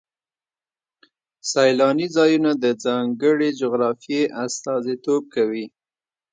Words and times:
سیلاني 1.51 2.07
ځایونه 2.15 2.51
د 2.63 2.65
ځانګړې 2.85 3.49
جغرافیې 3.61 4.23
استازیتوب 4.45 5.23
کوي. 5.35 5.65